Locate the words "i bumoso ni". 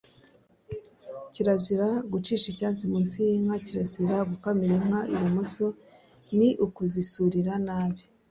5.13-6.49